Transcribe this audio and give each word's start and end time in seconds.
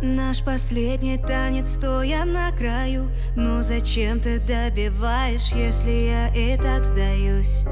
Наш 0.00 0.44
последний 0.44 1.18
танец, 1.18 1.74
стоя 1.74 2.24
на 2.24 2.52
краю. 2.52 3.10
Но 3.34 3.62
зачем 3.62 4.20
ты 4.20 4.38
добиваешь, 4.38 5.52
если 5.52 5.90
я 5.90 6.28
и 6.28 6.56
так 6.56 6.84
сдаюсь? 6.84 7.64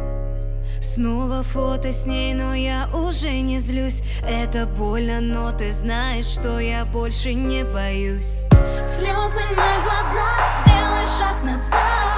Снова 0.81 1.45
фото 1.45 1.93
с 1.93 2.05
ней, 2.05 2.35
но 2.35 2.53
я 2.53 2.89
уже 2.93 3.31
не 3.43 3.61
злюсь. 3.61 4.03
Это 4.29 4.67
больно, 4.67 5.21
но 5.21 5.53
ты 5.53 5.71
знаешь, 5.71 6.27
что 6.27 6.59
я 6.59 6.85
больше 6.85 7.33
не 7.33 7.63
боюсь. 7.63 8.45
Слезы 8.85 9.43
на 9.55 9.85
глаза, 9.85 10.53
сделай 10.65 11.07
шаг 11.07 11.45
назад. 11.45 12.16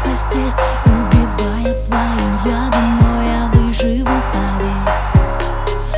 поверхности 0.00 0.38
Убивая 0.86 1.72
своим 1.74 2.32
ядом, 2.44 2.98
но 3.00 3.22
я 3.22 3.50
выживу, 3.52 4.16
поверь 4.32 4.88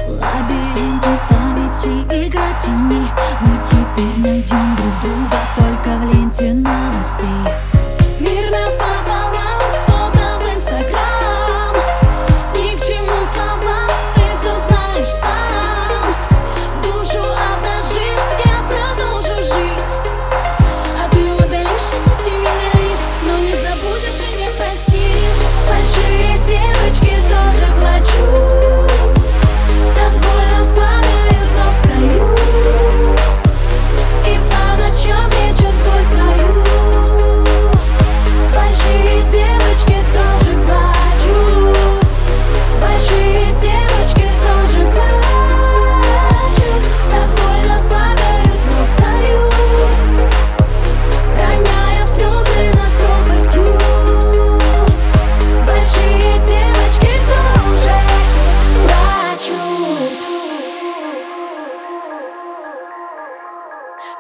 Лабиринты 0.09 1.13
памяти, 1.29 2.27
игра 2.27 2.53
тени 2.61 3.07
Мы 3.41 3.63
теперь 3.63 4.19
найдем 4.19 4.62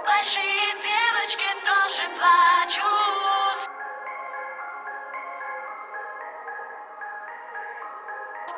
Большие 0.05 0.67
девочки 0.83 1.47
тоже 1.65 2.03
плачут. 2.19 3.69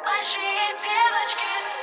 Большие 0.05 0.69
девочки 0.83 1.74